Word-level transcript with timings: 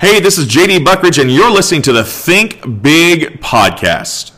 Hey, 0.00 0.18
this 0.18 0.36
is 0.36 0.48
JD 0.48 0.84
Buckridge, 0.84 1.18
and 1.18 1.30
you're 1.30 1.50
listening 1.50 1.82
to 1.82 1.92
the 1.92 2.02
Think 2.02 2.82
Big 2.82 3.40
podcast. 3.40 4.35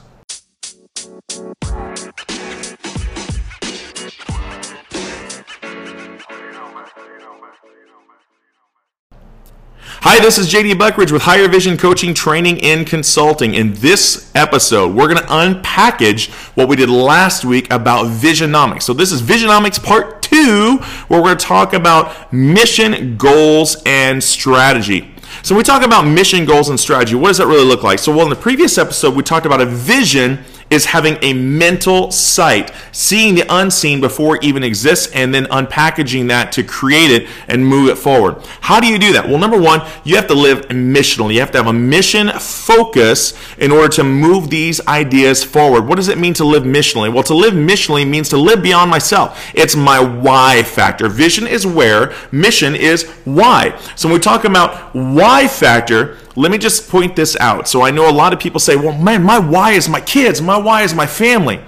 Hi, 10.11 10.19
this 10.21 10.39
is 10.39 10.51
JD 10.51 10.79
Buckridge 10.79 11.13
with 11.13 11.21
Higher 11.21 11.49
Vision 11.49 11.77
Coaching, 11.77 12.15
Training, 12.15 12.63
and 12.63 12.87
Consulting. 12.87 13.53
In 13.53 13.75
this 13.75 14.33
episode, 14.35 14.95
we're 14.95 15.07
going 15.07 15.19
to 15.19 15.25
unpackage 15.25 16.31
what 16.57 16.67
we 16.67 16.77
did 16.77 16.89
last 16.89 17.45
week 17.45 17.71
about 17.71 18.07
Visionomics. 18.07 18.85
So, 18.85 18.95
this 18.95 19.13
is 19.13 19.21
Visionomics 19.21 19.85
Part 19.85 20.23
2, 20.23 20.79
where 21.09 21.21
we're 21.21 21.27
going 21.27 21.37
to 21.37 21.45
talk 21.45 21.75
about 21.75 22.33
mission, 22.33 23.19
goals, 23.19 23.83
and 23.85 24.25
strategy. 24.25 25.15
So, 25.43 25.55
we 25.55 25.63
talk 25.63 25.85
about 25.85 26.07
mission, 26.07 26.47
goals, 26.47 26.71
and 26.71 26.81
strategy, 26.81 27.15
what 27.15 27.29
does 27.29 27.37
that 27.37 27.47
really 27.47 27.67
look 27.67 27.83
like? 27.83 27.99
So, 27.99 28.11
well, 28.11 28.25
in 28.25 28.31
the 28.31 28.37
previous 28.37 28.79
episode, 28.79 29.15
we 29.15 29.23
talked 29.23 29.45
about 29.45 29.61
a 29.61 29.67
vision 29.67 30.43
is 30.71 30.87
having 30.87 31.17
a 31.23 31.33
mental 31.33 32.11
sight, 32.11 32.73
seeing 32.93 33.35
the 33.35 33.45
unseen 33.49 34.01
before 34.01 34.37
it 34.37 34.45
even 34.45 34.63
exists, 34.63 35.11
and 35.15 35.35
then 35.35 35.47
unpackaging 35.47 36.29
that 36.29 36.53
to 36.53 36.63
create 36.63 37.11
it 37.11 37.29
and 37.49 37.67
move 37.67 37.89
it 37.89 37.97
forward. 37.97 38.37
How 38.61 38.81
do 38.81 38.87
you 38.87 38.99
do 38.99 39.13
that? 39.15 39.29
Well, 39.29 39.39
number 39.39 39.61
one, 39.61 39.81
you 40.05 40.17
have 40.17 40.27
to 40.29 40.35
live 40.35 40.69
missionally. 40.69 41.35
You 41.35 41.41
have 41.41 41.51
to 41.53 41.59
have 41.59 41.67
a 41.67 41.73
mission 41.73 42.29
focus 42.39 43.35
in 43.59 43.73
order 43.73 43.89
to 43.95 44.05
move 44.05 44.51
these 44.51 44.87
ideas 44.87 45.43
forward. 45.43 45.87
What 45.87 45.97
does 45.97 46.09
it 46.09 46.19
mean 46.19 46.35
to 46.35 46.45
live 46.45 46.65
missionally? 46.65 47.13
Well, 47.13 47.23
to 47.25 47.35
live 47.35 47.55
missionally 47.55 48.09
means 48.09 48.29
to 48.31 48.37
live 48.37 48.63
beyond 48.63 48.91
myself. 48.91 49.51
It's 49.55 49.75
my 49.75 50.01
why 50.01 50.63
factor. 50.63 51.09
Vision 51.09 51.47
is 51.47 51.67
where, 51.67 52.13
mission 52.31 52.75
is 52.75 53.05
why. 53.25 53.79
So 53.97 54.09
when 54.09 54.15
we 54.15 54.21
talk 54.21 54.45
about 54.45 54.95
why 54.95 55.49
factor, 55.49 56.19
let 56.39 56.53
me 56.53 56.59
just 56.59 56.89
point 56.89 57.17
this 57.17 57.37
out. 57.37 57.67
So 57.67 57.83
I 57.83 57.91
know 57.91 58.09
a 58.09 58.13
lot 58.13 58.33
of 58.33 58.39
people 58.39 58.61
say, 58.61 58.77
well, 58.77 58.97
man, 58.97 59.25
my 59.25 59.39
why 59.39 59.73
is 59.73 59.89
my 59.89 60.01
kids, 60.01 60.41
my 60.41 60.57
why 60.57 60.83
is 60.83 60.95
my 60.95 61.07
family. 61.07 61.61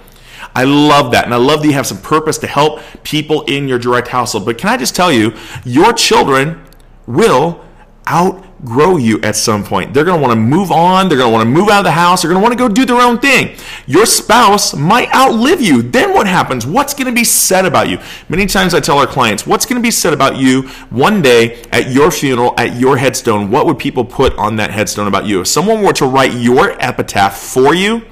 I 0.55 0.65
love 0.65 1.11
that. 1.13 1.25
And 1.25 1.35
I 1.35 1.39
love 1.39 1.63
that 1.63 1.67
you 1.67 1.75
have 1.75 1.87
some 1.87 2.01
purpose 2.01 2.39
to 2.39 2.47
help 2.47 2.81
people 3.03 3.43
in 3.43 3.69
your 3.69 3.79
direct 3.79 4.09
household. 4.09 4.47
But 4.47 4.59
can 4.59 4.69
I 4.69 4.77
just 4.77 4.95
tell 4.95 5.13
you, 5.13 5.35
your 5.65 5.93
children 5.93 6.65
will 7.07 7.65
outgrow 8.09 8.97
you 8.97 9.21
at 9.23 9.37
some 9.37 9.65
point. 9.65 9.95
They're 9.95 10.05
going 10.05 10.19
to 10.19 10.23
want 10.27 10.33
to 10.33 10.41
move 10.41 10.71
on. 10.71 11.09
They're 11.09 11.19
going 11.19 11.31
to 11.31 11.33
want 11.33 11.47
to 11.47 11.51
move 11.51 11.69
out 11.69 11.79
of 11.79 11.85
the 11.85 11.91
house. 11.93 12.23
They're 12.23 12.31
going 12.31 12.41
to 12.41 12.43
want 12.43 12.53
to 12.53 12.59
go 12.59 12.69
do 12.69 12.85
their 12.85 13.01
own 13.01 13.19
thing. 13.19 13.57
Your 13.87 14.07
spouse 14.07 14.75
might 14.75 15.13
outlive 15.15 15.61
you. 15.61 15.83
Then 15.83 16.13
what 16.13 16.27
happens? 16.27 16.67
What's 16.67 16.95
going 16.95 17.07
to 17.07 17.13
be 17.13 17.25
said 17.25 17.65
about 17.67 17.89
you? 17.89 17.99
Many 18.29 18.47
times 18.47 18.75
I 18.75 18.81
tell 18.81 18.99
our 18.99 19.07
clients, 19.07 19.47
what's 19.47 19.67
going 19.67 19.81
to 19.81 19.87
be 19.87 19.91
said 19.91 20.13
about 20.13 20.37
you 20.37 20.63
one 20.91 21.23
day 21.23 21.63
at 21.73 21.91
your 21.91 22.11
funeral, 22.11 22.55
at 22.59 22.79
your 22.79 22.97
headstone? 22.97 23.51
What 23.51 23.67
would 23.67 23.79
people 23.79 24.05
put 24.05 24.37
on 24.37 24.57
that 24.57 24.71
headstone 24.71 25.07
about 25.07 25.27
you? 25.27 25.41
If 25.41 25.47
someone 25.47 25.83
were 25.83 25.93
to 25.95 26.07
write 26.07 26.33
your 26.35 26.77
epitaph 26.83 27.39
for 27.39 27.75
you, 27.75 28.03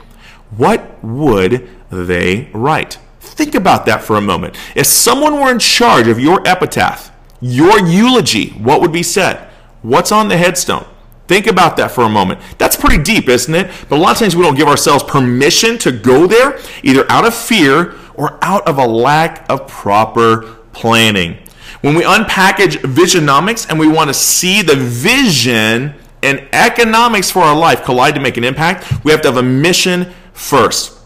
what 0.56 1.02
would 1.04 1.68
they 1.90 2.48
write? 2.52 2.98
Think 3.20 3.54
about 3.54 3.86
that 3.86 4.02
for 4.02 4.16
a 4.16 4.20
moment. 4.20 4.56
If 4.74 4.86
someone 4.86 5.34
were 5.34 5.50
in 5.50 5.58
charge 5.58 6.08
of 6.08 6.18
your 6.18 6.46
epitaph, 6.46 7.12
your 7.40 7.78
eulogy, 7.86 8.50
what 8.50 8.80
would 8.80 8.92
be 8.92 9.02
said? 9.02 9.47
What's 9.82 10.12
on 10.12 10.28
the 10.28 10.36
headstone? 10.36 10.86
Think 11.26 11.46
about 11.46 11.76
that 11.76 11.90
for 11.90 12.04
a 12.04 12.08
moment. 12.08 12.40
That's 12.56 12.74
pretty 12.74 13.02
deep, 13.02 13.28
isn't 13.28 13.54
it? 13.54 13.70
But 13.88 13.96
a 13.96 14.00
lot 14.00 14.12
of 14.12 14.18
times 14.18 14.34
we 14.34 14.42
don't 14.42 14.54
give 14.54 14.66
ourselves 14.66 15.04
permission 15.04 15.76
to 15.78 15.92
go 15.92 16.26
there, 16.26 16.58
either 16.82 17.10
out 17.10 17.26
of 17.26 17.34
fear 17.34 17.94
or 18.14 18.38
out 18.42 18.66
of 18.66 18.78
a 18.78 18.86
lack 18.86 19.48
of 19.50 19.68
proper 19.68 20.56
planning. 20.72 21.36
When 21.82 21.94
we 21.94 22.02
unpackage 22.02 22.76
visionomics 22.78 23.68
and 23.68 23.78
we 23.78 23.86
want 23.86 24.08
to 24.08 24.14
see 24.14 24.62
the 24.62 24.74
vision 24.74 25.94
and 26.22 26.48
economics 26.52 27.30
for 27.30 27.40
our 27.40 27.56
life 27.56 27.84
collide 27.84 28.14
to 28.14 28.20
make 28.20 28.36
an 28.36 28.44
impact, 28.44 29.04
we 29.04 29.12
have 29.12 29.20
to 29.22 29.28
have 29.28 29.36
a 29.36 29.42
mission 29.42 30.12
first. 30.32 30.98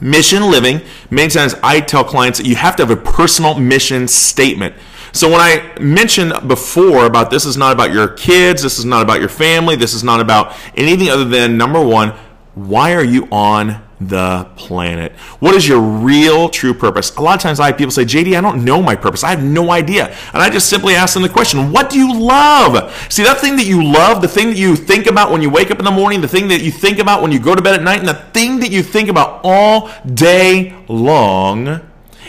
Mission 0.00 0.50
living, 0.50 0.82
many 1.10 1.30
times 1.30 1.54
I 1.62 1.80
tell 1.80 2.04
clients 2.04 2.38
that 2.38 2.46
you 2.46 2.56
have 2.56 2.76
to 2.76 2.86
have 2.86 2.90
a 2.90 3.00
personal 3.00 3.58
mission 3.58 4.06
statement. 4.08 4.74
So 5.12 5.30
when 5.30 5.40
I 5.40 5.76
mentioned 5.80 6.48
before 6.48 7.06
about 7.06 7.30
this 7.30 7.44
is 7.44 7.56
not 7.56 7.72
about 7.72 7.92
your 7.92 8.08
kids, 8.08 8.62
this 8.62 8.78
is 8.78 8.84
not 8.84 9.02
about 9.02 9.20
your 9.20 9.28
family, 9.28 9.76
this 9.76 9.94
is 9.94 10.04
not 10.04 10.20
about 10.20 10.54
anything 10.76 11.08
other 11.08 11.24
than 11.24 11.56
number 11.56 11.82
one, 11.84 12.10
why 12.54 12.94
are 12.94 13.04
you 13.04 13.28
on 13.30 13.82
the 14.00 14.48
planet? 14.56 15.12
What 15.40 15.54
is 15.54 15.66
your 15.66 15.80
real 15.80 16.48
true 16.48 16.74
purpose? 16.74 17.14
A 17.16 17.22
lot 17.22 17.34
of 17.34 17.40
times 17.40 17.58
I 17.60 17.66
have 17.66 17.78
people 17.78 17.90
say, 17.90 18.04
JD, 18.04 18.36
I 18.36 18.40
don't 18.40 18.64
know 18.64 18.80
my 18.80 18.94
purpose. 18.94 19.24
I 19.24 19.30
have 19.30 19.42
no 19.42 19.70
idea. 19.70 20.14
And 20.32 20.42
I 20.42 20.50
just 20.50 20.68
simply 20.68 20.94
ask 20.94 21.14
them 21.14 21.22
the 21.22 21.28
question, 21.28 21.72
what 21.72 21.90
do 21.90 21.98
you 21.98 22.20
love? 22.20 22.94
See, 23.10 23.24
that 23.24 23.38
thing 23.38 23.56
that 23.56 23.66
you 23.66 23.84
love, 23.84 24.22
the 24.22 24.28
thing 24.28 24.48
that 24.48 24.56
you 24.56 24.76
think 24.76 25.06
about 25.06 25.32
when 25.32 25.42
you 25.42 25.50
wake 25.50 25.70
up 25.70 25.78
in 25.78 25.84
the 25.84 25.90
morning, 25.90 26.20
the 26.20 26.28
thing 26.28 26.48
that 26.48 26.62
you 26.62 26.70
think 26.70 26.98
about 26.98 27.22
when 27.22 27.32
you 27.32 27.40
go 27.40 27.54
to 27.54 27.62
bed 27.62 27.74
at 27.74 27.82
night, 27.82 27.98
and 27.98 28.08
the 28.08 28.14
thing 28.14 28.60
that 28.60 28.70
you 28.70 28.82
think 28.82 29.08
about 29.08 29.40
all 29.42 29.90
day 30.14 30.76
long 30.88 31.80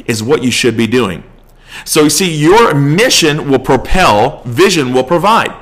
is 0.05 0.23
what 0.23 0.43
you 0.43 0.51
should 0.51 0.75
be 0.77 0.87
doing. 0.87 1.23
So 1.85 2.03
you 2.03 2.09
see, 2.09 2.33
your 2.33 2.73
mission 2.73 3.49
will 3.49 3.59
propel, 3.59 4.41
vision 4.45 4.93
will 4.93 5.03
provide. 5.03 5.53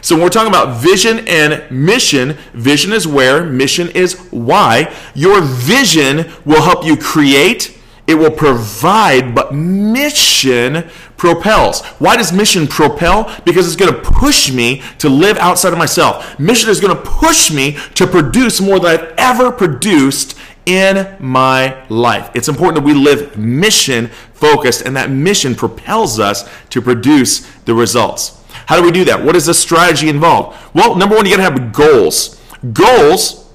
So 0.00 0.16
when 0.16 0.24
we're 0.24 0.30
talking 0.30 0.48
about 0.48 0.82
vision 0.82 1.26
and 1.28 1.70
mission, 1.70 2.36
vision 2.54 2.92
is 2.92 3.06
where, 3.06 3.44
mission 3.44 3.88
is 3.90 4.14
why. 4.30 4.92
Your 5.14 5.40
vision 5.40 6.32
will 6.44 6.62
help 6.62 6.84
you 6.84 6.96
create, 6.96 7.78
it 8.08 8.16
will 8.16 8.32
provide, 8.32 9.32
but 9.32 9.54
mission 9.54 10.90
propels. 11.16 11.84
Why 12.00 12.16
does 12.16 12.32
mission 12.32 12.66
propel? 12.66 13.32
Because 13.44 13.66
it's 13.66 13.76
going 13.76 13.94
to 13.94 14.10
push 14.10 14.52
me 14.52 14.82
to 14.98 15.08
live 15.08 15.38
outside 15.38 15.72
of 15.72 15.78
myself. 15.78 16.36
Mission 16.36 16.68
is 16.68 16.80
going 16.80 16.96
to 16.96 17.02
push 17.02 17.52
me 17.52 17.78
to 17.94 18.04
produce 18.04 18.60
more 18.60 18.80
than 18.80 18.98
I've 18.98 19.14
ever 19.16 19.52
produced 19.52 20.36
in 20.66 21.16
my 21.20 21.86
life. 21.88 22.30
It's 22.34 22.48
important 22.48 22.84
that 22.84 22.86
we 22.86 22.94
live 22.94 23.36
mission 23.36 24.08
focused 24.34 24.82
and 24.82 24.96
that 24.96 25.10
mission 25.10 25.54
propels 25.54 26.18
us 26.18 26.48
to 26.70 26.80
produce 26.80 27.46
the 27.64 27.74
results. 27.74 28.42
How 28.66 28.76
do 28.78 28.84
we 28.84 28.92
do 28.92 29.04
that? 29.04 29.24
What 29.24 29.36
is 29.36 29.46
the 29.46 29.54
strategy 29.54 30.08
involved? 30.08 30.58
Well, 30.74 30.94
number 30.94 31.16
one, 31.16 31.26
you 31.26 31.36
got 31.36 31.48
to 31.48 31.62
have 31.62 31.72
goals. 31.72 32.40
Goals 32.72 33.50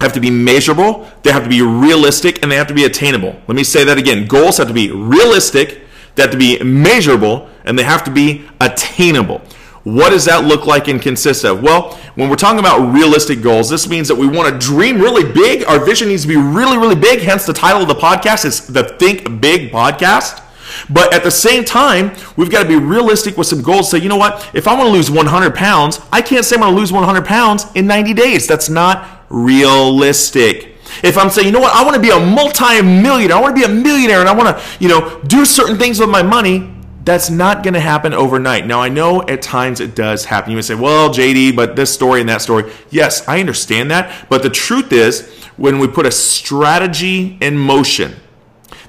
have 0.00 0.12
to 0.12 0.20
be 0.20 0.30
measurable, 0.30 1.08
they 1.22 1.32
have 1.32 1.44
to 1.44 1.48
be 1.48 1.62
realistic, 1.62 2.42
and 2.42 2.50
they 2.50 2.56
have 2.56 2.66
to 2.66 2.74
be 2.74 2.84
attainable. 2.84 3.40
Let 3.46 3.56
me 3.56 3.64
say 3.64 3.84
that 3.84 3.96
again. 3.96 4.26
Goals 4.26 4.58
have 4.58 4.68
to 4.68 4.74
be 4.74 4.90
realistic, 4.90 5.82
they 6.14 6.22
have 6.22 6.32
to 6.32 6.36
be 6.36 6.62
measurable, 6.62 7.48
and 7.64 7.78
they 7.78 7.84
have 7.84 8.04
to 8.04 8.10
be 8.10 8.44
attainable. 8.60 9.40
What 9.84 10.10
does 10.10 10.24
that 10.24 10.44
look 10.44 10.66
like 10.66 10.88
and 10.88 11.00
consist 11.00 11.44
of? 11.44 11.62
Well, 11.62 11.94
when 12.14 12.30
we're 12.30 12.36
talking 12.36 12.58
about 12.58 12.92
realistic 12.92 13.42
goals, 13.42 13.68
this 13.68 13.88
means 13.88 14.08
that 14.08 14.14
we 14.14 14.26
want 14.26 14.50
to 14.52 14.66
dream 14.66 14.98
really 14.98 15.30
big. 15.30 15.64
Our 15.66 15.84
vision 15.84 16.08
needs 16.08 16.22
to 16.22 16.28
be 16.28 16.36
really, 16.36 16.78
really 16.78 16.94
big. 16.94 17.20
Hence, 17.20 17.44
the 17.44 17.52
title 17.52 17.82
of 17.82 17.88
the 17.88 17.94
podcast 17.94 18.46
is 18.46 18.66
the 18.66 18.84
Think 18.98 19.40
Big 19.42 19.70
Podcast. 19.70 20.42
But 20.88 21.14
at 21.14 21.22
the 21.22 21.30
same 21.30 21.64
time, 21.64 22.12
we've 22.36 22.50
got 22.50 22.62
to 22.62 22.68
be 22.68 22.76
realistic 22.76 23.36
with 23.36 23.46
some 23.46 23.62
goals. 23.62 23.90
Say, 23.90 23.98
you 23.98 24.08
know 24.08 24.16
what? 24.16 24.50
If 24.54 24.66
I 24.66 24.74
want 24.74 24.88
to 24.88 24.92
lose 24.92 25.10
100 25.10 25.54
pounds, 25.54 26.00
I 26.10 26.22
can't 26.22 26.44
say 26.44 26.56
I'm 26.56 26.62
going 26.62 26.74
to 26.74 26.80
lose 26.80 26.92
100 26.92 27.24
pounds 27.24 27.66
in 27.74 27.86
90 27.86 28.14
days. 28.14 28.46
That's 28.46 28.70
not 28.70 29.26
realistic. 29.28 30.76
If 31.02 31.18
I'm 31.18 31.28
saying, 31.28 31.46
you 31.46 31.52
know 31.52 31.60
what, 31.60 31.74
I 31.74 31.82
want 31.82 31.96
to 31.96 32.00
be 32.00 32.10
a 32.10 32.18
multi-millionaire, 32.18 33.36
I 33.36 33.40
want 33.40 33.56
to 33.56 33.60
be 33.60 33.70
a 33.70 33.74
millionaire, 33.74 34.20
and 34.20 34.28
I 34.28 34.34
want 34.34 34.56
to, 34.56 34.64
you 34.78 34.88
know, 34.88 35.20
do 35.26 35.44
certain 35.44 35.76
things 35.76 35.98
with 35.98 36.08
my 36.08 36.22
money, 36.22 36.73
that's 37.04 37.28
not 37.28 37.62
going 37.62 37.74
to 37.74 37.80
happen 37.80 38.14
overnight. 38.14 38.66
Now, 38.66 38.80
I 38.80 38.88
know 38.88 39.22
at 39.22 39.42
times 39.42 39.80
it 39.80 39.94
does 39.94 40.24
happen. 40.24 40.50
You 40.50 40.56
may 40.56 40.62
say, 40.62 40.74
well, 40.74 41.10
JD, 41.10 41.54
but 41.54 41.76
this 41.76 41.92
story 41.92 42.20
and 42.20 42.28
that 42.28 42.40
story. 42.40 42.72
Yes, 42.90 43.26
I 43.28 43.40
understand 43.40 43.90
that. 43.90 44.26
But 44.28 44.42
the 44.42 44.50
truth 44.50 44.92
is, 44.92 45.30
when 45.56 45.78
we 45.78 45.86
put 45.86 46.06
a 46.06 46.10
strategy 46.10 47.36
in 47.40 47.58
motion, 47.58 48.14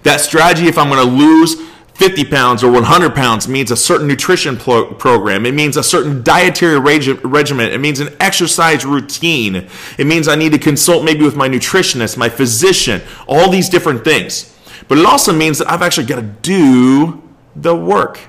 that 0.03 0.21
strategy, 0.21 0.67
if 0.67 0.77
I'm 0.77 0.89
going 0.89 1.05
to 1.05 1.13
lose 1.13 1.55
50 1.95 2.25
pounds 2.25 2.63
or 2.63 2.71
100 2.71 3.15
pounds, 3.15 3.47
means 3.47 3.71
a 3.71 3.75
certain 3.75 4.07
nutrition 4.07 4.57
pro- 4.57 4.93
program. 4.93 5.45
It 5.45 5.53
means 5.53 5.75
a 5.75 5.83
certain 5.83 6.23
dietary 6.23 6.79
reg- 6.79 7.23
regimen. 7.25 7.71
It 7.71 7.79
means 7.79 7.99
an 7.99 8.15
exercise 8.19 8.85
routine. 8.85 9.67
It 9.97 10.05
means 10.05 10.27
I 10.27 10.35
need 10.35 10.51
to 10.53 10.59
consult 10.59 11.03
maybe 11.03 11.23
with 11.23 11.35
my 11.35 11.49
nutritionist, 11.49 12.17
my 12.17 12.29
physician, 12.29 13.01
all 13.27 13.49
these 13.49 13.67
different 13.67 14.03
things. 14.03 14.53
But 14.87 14.99
it 14.99 15.05
also 15.05 15.33
means 15.33 15.57
that 15.57 15.69
I've 15.69 15.81
actually 15.81 16.05
got 16.05 16.17
to 16.17 16.21
do 16.21 17.23
the 17.55 17.75
work. 17.75 18.19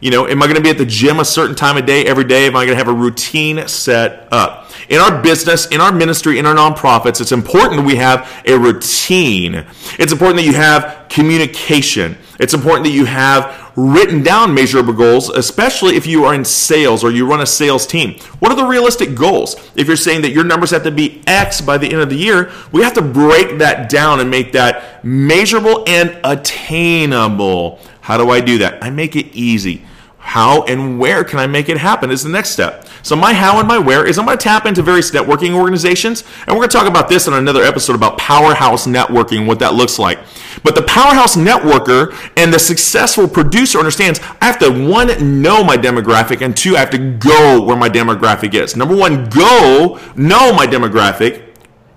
You 0.00 0.10
know, 0.10 0.26
am 0.26 0.42
I 0.42 0.46
going 0.46 0.56
to 0.56 0.62
be 0.62 0.70
at 0.70 0.78
the 0.78 0.86
gym 0.86 1.20
a 1.20 1.24
certain 1.26 1.54
time 1.54 1.76
of 1.76 1.84
day 1.84 2.06
every 2.06 2.24
day? 2.24 2.46
Am 2.46 2.56
I 2.56 2.64
going 2.64 2.76
to 2.78 2.82
have 2.82 2.88
a 2.88 2.92
routine 2.92 3.68
set 3.68 4.28
up? 4.32 4.70
In 4.88 4.98
our 4.98 5.20
business, 5.22 5.66
in 5.66 5.80
our 5.82 5.92
ministry, 5.92 6.38
in 6.38 6.46
our 6.46 6.54
nonprofits, 6.54 7.20
it's 7.20 7.32
important 7.32 7.80
that 7.80 7.86
we 7.86 7.96
have 7.96 8.42
a 8.46 8.58
routine. 8.58 9.66
It's 9.98 10.10
important 10.10 10.38
that 10.38 10.46
you 10.46 10.54
have 10.54 11.06
communication. 11.10 12.16
It's 12.38 12.54
important 12.54 12.84
that 12.86 12.92
you 12.92 13.04
have 13.04 13.72
written 13.76 14.22
down 14.22 14.54
measurable 14.54 14.94
goals, 14.94 15.28
especially 15.28 15.96
if 15.96 16.06
you 16.06 16.24
are 16.24 16.34
in 16.34 16.46
sales 16.46 17.04
or 17.04 17.10
you 17.10 17.26
run 17.26 17.42
a 17.42 17.46
sales 17.46 17.86
team. 17.86 18.18
What 18.38 18.50
are 18.50 18.56
the 18.56 18.64
realistic 18.64 19.14
goals? 19.14 19.54
If 19.76 19.86
you're 19.86 19.96
saying 19.96 20.22
that 20.22 20.30
your 20.30 20.44
numbers 20.44 20.70
have 20.70 20.82
to 20.84 20.90
be 20.90 21.22
X 21.26 21.60
by 21.60 21.76
the 21.76 21.92
end 21.92 22.00
of 22.00 22.08
the 22.08 22.16
year, 22.16 22.50
we 22.72 22.82
have 22.82 22.94
to 22.94 23.02
break 23.02 23.58
that 23.58 23.90
down 23.90 24.20
and 24.20 24.30
make 24.30 24.52
that 24.52 25.04
measurable 25.04 25.84
and 25.86 26.18
attainable. 26.24 27.78
How 28.10 28.16
do 28.16 28.30
I 28.30 28.40
do 28.40 28.58
that? 28.58 28.82
I 28.82 28.90
make 28.90 29.14
it 29.14 29.26
easy. 29.36 29.82
How 30.18 30.64
and 30.64 30.98
where 30.98 31.22
can 31.22 31.38
I 31.38 31.46
make 31.46 31.68
it 31.68 31.76
happen 31.76 32.10
is 32.10 32.24
the 32.24 32.28
next 32.28 32.50
step. 32.50 32.84
So, 33.04 33.14
my 33.14 33.32
how 33.32 33.60
and 33.60 33.68
my 33.68 33.78
where 33.78 34.04
is 34.04 34.18
I'm 34.18 34.26
going 34.26 34.36
to 34.36 34.42
tap 34.42 34.66
into 34.66 34.82
various 34.82 35.12
networking 35.12 35.54
organizations, 35.54 36.24
and 36.40 36.48
we're 36.48 36.56
going 36.56 36.70
to 36.70 36.76
talk 36.76 36.88
about 36.88 37.08
this 37.08 37.28
in 37.28 37.34
another 37.34 37.62
episode 37.62 37.94
about 37.94 38.18
powerhouse 38.18 38.84
networking, 38.88 39.46
what 39.46 39.60
that 39.60 39.74
looks 39.74 39.96
like. 40.00 40.18
But 40.64 40.74
the 40.74 40.82
powerhouse 40.82 41.36
networker 41.36 42.12
and 42.36 42.52
the 42.52 42.58
successful 42.58 43.28
producer 43.28 43.78
understands 43.78 44.18
I 44.40 44.46
have 44.46 44.58
to, 44.58 44.70
one, 44.88 45.40
know 45.40 45.62
my 45.62 45.76
demographic, 45.76 46.44
and 46.44 46.56
two, 46.56 46.76
I 46.76 46.80
have 46.80 46.90
to 46.90 46.98
go 46.98 47.62
where 47.62 47.76
my 47.76 47.88
demographic 47.88 48.54
is. 48.54 48.74
Number 48.74 48.96
one, 48.96 49.28
go, 49.28 50.00
know 50.16 50.52
my 50.52 50.66
demographic 50.66 51.49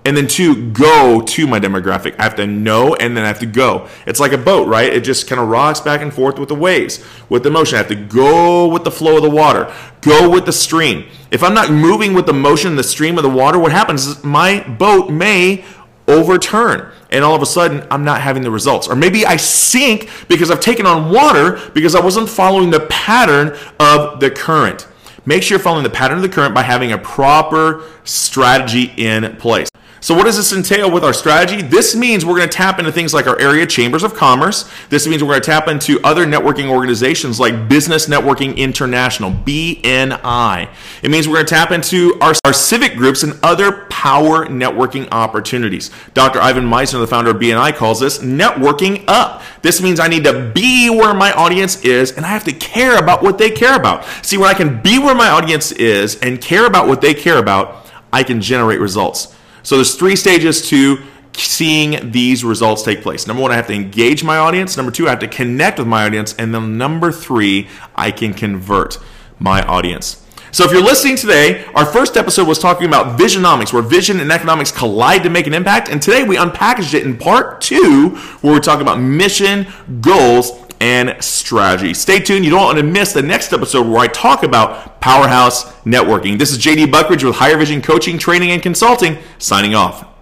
and 0.04 0.16
then 0.16 0.26
two, 0.26 0.70
go 0.70 1.22
to 1.22 1.46
my 1.46 1.58
demographic. 1.58 2.14
I 2.18 2.24
have 2.24 2.36
to 2.36 2.46
know 2.46 2.94
and 2.94 3.16
then 3.16 3.24
I 3.24 3.28
have 3.28 3.38
to 3.38 3.46
go. 3.46 3.88
It's 4.06 4.20
like 4.20 4.32
a 4.32 4.38
boat, 4.38 4.68
right? 4.68 4.92
It 4.92 5.00
just 5.00 5.26
kind 5.26 5.40
of 5.40 5.48
rocks 5.48 5.80
back 5.80 6.02
and 6.02 6.12
forth 6.12 6.38
with 6.38 6.50
the 6.50 6.54
waves, 6.54 7.02
with 7.30 7.42
the 7.42 7.50
motion. 7.50 7.76
I 7.76 7.78
have 7.78 7.88
to 7.88 7.94
go 7.94 8.68
with 8.68 8.84
the 8.84 8.90
flow 8.90 9.16
of 9.16 9.22
the 9.22 9.30
water, 9.30 9.72
go 10.02 10.28
with 10.28 10.44
the 10.44 10.52
stream. 10.52 11.06
If 11.30 11.42
I'm 11.42 11.54
not 11.54 11.70
moving 11.70 12.12
with 12.12 12.26
the 12.26 12.34
motion, 12.34 12.76
the 12.76 12.84
stream 12.84 13.16
of 13.16 13.22
the 13.22 13.30
water, 13.30 13.58
what 13.58 13.72
happens 13.72 14.06
is 14.06 14.22
my 14.22 14.60
boat 14.60 15.10
may 15.10 15.64
overturn 16.06 16.92
and 17.10 17.24
all 17.24 17.34
of 17.34 17.40
a 17.40 17.46
sudden 17.46 17.86
I'm 17.90 18.04
not 18.04 18.20
having 18.20 18.42
the 18.42 18.50
results. 18.50 18.88
Or 18.88 18.96
maybe 18.96 19.24
I 19.24 19.36
sink 19.36 20.10
because 20.28 20.50
I've 20.50 20.60
taken 20.60 20.84
on 20.84 21.10
water 21.10 21.58
because 21.72 21.94
I 21.94 22.00
wasn't 22.00 22.28
following 22.28 22.70
the 22.70 22.80
pattern 22.90 23.56
of 23.80 24.20
the 24.20 24.30
current. 24.30 24.86
Make 25.24 25.42
sure 25.42 25.56
you're 25.56 25.62
following 25.62 25.84
the 25.84 25.90
pattern 25.90 26.18
of 26.18 26.22
the 26.22 26.28
current 26.28 26.54
by 26.54 26.62
having 26.62 26.92
a 26.92 26.98
proper 26.98 27.84
strategy 28.04 28.92
in 28.98 29.36
place. 29.36 29.70
So, 30.04 30.14
what 30.14 30.24
does 30.24 30.36
this 30.36 30.52
entail 30.52 30.90
with 30.90 31.02
our 31.02 31.14
strategy? 31.14 31.62
This 31.62 31.96
means 31.96 32.26
we're 32.26 32.36
going 32.36 32.46
to 32.50 32.54
tap 32.54 32.78
into 32.78 32.92
things 32.92 33.14
like 33.14 33.26
our 33.26 33.40
area 33.40 33.66
chambers 33.66 34.02
of 34.02 34.12
commerce. 34.12 34.70
This 34.90 35.06
means 35.06 35.22
we're 35.22 35.30
going 35.30 35.40
to 35.40 35.46
tap 35.46 35.66
into 35.66 35.98
other 36.04 36.26
networking 36.26 36.68
organizations 36.68 37.40
like 37.40 37.70
Business 37.70 38.06
Networking 38.06 38.54
International, 38.54 39.30
BNI. 39.30 40.68
It 41.02 41.10
means 41.10 41.26
we're 41.26 41.36
going 41.36 41.46
to 41.46 41.54
tap 41.54 41.70
into 41.70 42.18
our, 42.20 42.34
our 42.44 42.52
civic 42.52 42.96
groups 42.96 43.22
and 43.22 43.32
other 43.42 43.86
power 43.86 44.44
networking 44.44 45.08
opportunities. 45.10 45.90
Dr. 46.12 46.38
Ivan 46.38 46.66
Misner, 46.66 47.00
the 47.00 47.06
founder 47.06 47.30
of 47.30 47.36
BNI, 47.38 47.74
calls 47.74 47.98
this 47.98 48.18
networking 48.18 49.04
up. 49.08 49.42
This 49.62 49.80
means 49.80 50.00
I 50.00 50.08
need 50.08 50.24
to 50.24 50.52
be 50.54 50.90
where 50.90 51.14
my 51.14 51.32
audience 51.32 51.82
is 51.82 52.12
and 52.12 52.26
I 52.26 52.28
have 52.28 52.44
to 52.44 52.52
care 52.52 52.98
about 52.98 53.22
what 53.22 53.38
they 53.38 53.48
care 53.48 53.74
about. 53.74 54.04
See, 54.20 54.36
when 54.36 54.50
I 54.50 54.54
can 54.54 54.82
be 54.82 54.98
where 54.98 55.14
my 55.14 55.30
audience 55.30 55.72
is 55.72 56.20
and 56.20 56.42
care 56.42 56.66
about 56.66 56.88
what 56.88 57.00
they 57.00 57.14
care 57.14 57.38
about, 57.38 57.86
I 58.12 58.22
can 58.22 58.42
generate 58.42 58.80
results. 58.80 59.33
So 59.64 59.76
there's 59.76 59.96
three 59.96 60.14
stages 60.14 60.68
to 60.68 61.02
seeing 61.32 62.12
these 62.12 62.44
results 62.44 62.82
take 62.82 63.02
place. 63.02 63.26
Number 63.26 63.42
one, 63.42 63.50
I 63.50 63.56
have 63.56 63.66
to 63.66 63.72
engage 63.72 64.22
my 64.22 64.36
audience. 64.36 64.76
Number 64.76 64.92
two, 64.92 65.06
I 65.06 65.10
have 65.10 65.18
to 65.20 65.28
connect 65.28 65.78
with 65.78 65.88
my 65.88 66.04
audience. 66.04 66.34
And 66.38 66.54
then 66.54 66.78
number 66.78 67.10
three, 67.10 67.68
I 67.96 68.10
can 68.10 68.34
convert 68.34 68.98
my 69.38 69.62
audience. 69.62 70.20
So 70.52 70.64
if 70.64 70.70
you're 70.70 70.84
listening 70.84 71.16
today, 71.16 71.64
our 71.74 71.84
first 71.84 72.16
episode 72.16 72.46
was 72.46 72.60
talking 72.60 72.86
about 72.86 73.18
visionomics, 73.18 73.72
where 73.72 73.82
vision 73.82 74.20
and 74.20 74.30
economics 74.30 74.70
collide 74.70 75.24
to 75.24 75.28
make 75.30 75.48
an 75.48 75.54
impact. 75.54 75.88
And 75.88 76.00
today 76.00 76.22
we 76.22 76.36
unpackaged 76.36 76.94
it 76.94 77.04
in 77.04 77.16
part 77.16 77.60
two, 77.60 78.10
where 78.40 78.52
we're 78.52 78.60
talking 78.60 78.82
about 78.82 79.00
mission, 79.00 79.66
goals, 80.00 80.52
and 80.84 81.16
strategy. 81.24 81.94
Stay 81.94 82.20
tuned. 82.20 82.44
You 82.44 82.50
don't 82.50 82.62
want 82.62 82.76
to 82.76 82.84
miss 82.84 83.14
the 83.14 83.22
next 83.22 83.54
episode 83.54 83.86
where 83.86 84.00
I 84.00 84.06
talk 84.06 84.42
about 84.42 85.00
powerhouse 85.00 85.72
networking. 85.84 86.38
This 86.38 86.52
is 86.52 86.58
JD 86.58 86.92
Buckridge 86.92 87.24
with 87.24 87.36
Higher 87.36 87.56
Vision 87.56 87.80
Coaching, 87.80 88.18
Training, 88.18 88.50
and 88.50 88.62
Consulting, 88.62 89.16
signing 89.38 89.74
off. 89.74 90.13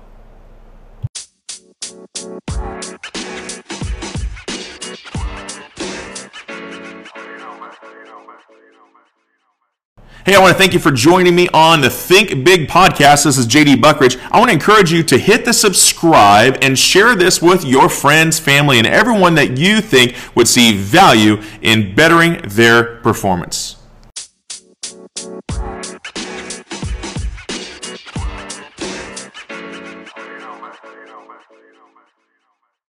Hey, 10.25 10.37
I 10.37 10.39
want 10.39 10.53
to 10.53 10.59
thank 10.59 10.73
you 10.73 10.79
for 10.79 10.93
joining 10.93 11.35
me 11.35 11.49
on 11.53 11.81
the 11.81 11.91
Think 11.91 12.45
Big 12.45 12.69
podcast. 12.69 13.25
This 13.25 13.37
is 13.37 13.45
JD 13.45 13.81
Buckridge. 13.83 14.17
I 14.31 14.39
want 14.39 14.51
to 14.51 14.55
encourage 14.55 14.93
you 14.93 15.03
to 15.03 15.19
hit 15.19 15.45
the 15.45 15.53
subscribe 15.53 16.59
and 16.63 16.79
share 16.79 17.17
this 17.17 17.43
with 17.43 17.65
your 17.65 17.89
friends, 17.89 18.39
family, 18.39 18.79
and 18.79 18.87
everyone 18.87 19.35
that 19.35 19.59
you 19.59 19.81
think 19.81 20.15
would 20.37 20.47
see 20.47 20.77
value 20.77 21.43
in 21.61 21.97
bettering 21.97 22.41
their 22.45 22.99
performance. 23.01 23.82